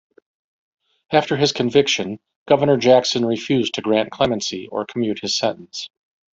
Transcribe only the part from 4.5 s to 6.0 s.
or commute his sentence.